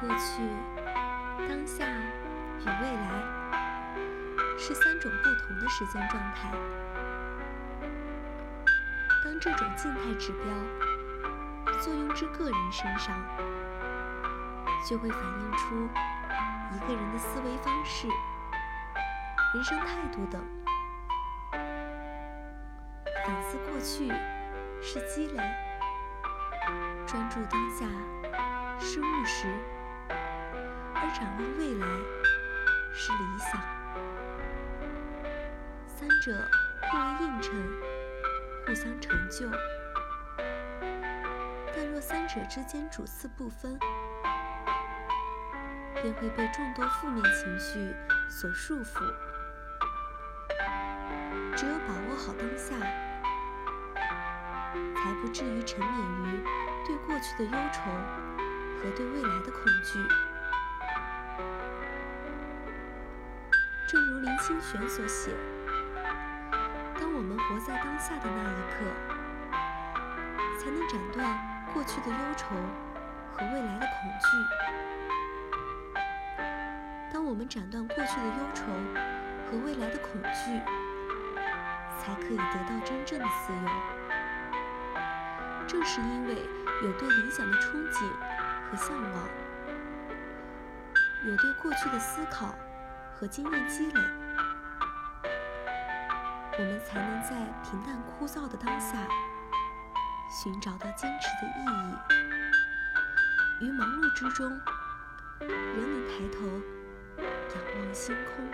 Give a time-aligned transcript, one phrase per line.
[0.00, 0.42] 过去、
[1.46, 3.06] 当下与未来
[4.58, 6.50] 是三种不同的时间状态。
[9.22, 13.14] 当这种静态指标作用至个人身上，
[14.88, 15.86] 就会反映出
[16.74, 18.08] 一个人的思维方式、
[19.52, 20.42] 人生态度等。
[23.26, 24.10] 反思过去
[24.80, 25.42] 是积累，
[27.06, 27.84] 专注当下
[28.78, 29.46] 是务实，
[31.12, 31.86] 展望未来
[32.94, 33.60] 是理想。
[35.86, 36.32] 三者
[36.82, 37.52] 互为映衬，
[38.66, 39.50] 互相成就。
[41.74, 43.78] 但若三者之间主次不分，
[46.00, 47.94] 便会被众多负面情绪
[48.30, 49.04] 所束缚。
[51.56, 52.74] 只有把握好当下，
[54.94, 56.42] 才不至于沉湎于
[56.86, 57.90] 对过去的忧愁
[58.82, 59.98] 和对未来的恐惧。
[63.90, 65.32] 正如林清玄所写
[66.94, 68.86] ：“当我们活在当下的那一刻，
[70.60, 71.26] 才能斩断
[71.74, 72.54] 过去的忧愁
[73.34, 74.26] 和未来的恐惧。
[77.12, 78.62] 当我们斩断过去的忧愁
[79.50, 80.60] 和未来的恐惧，
[81.98, 83.68] 才可以得到真正的自由。
[85.66, 86.36] 正是因为
[86.84, 88.08] 有对理想的憧憬
[88.70, 89.28] 和向往，
[91.26, 92.54] 有对过去的思考
[93.20, 94.00] 和经验积累，
[96.58, 98.96] 我们才能在平淡枯燥的当下，
[100.42, 101.60] 寻找到坚持的意
[103.60, 103.66] 义。
[103.66, 104.58] 于忙碌之中，
[105.38, 106.46] 仍能抬头
[107.54, 108.48] 仰望星空。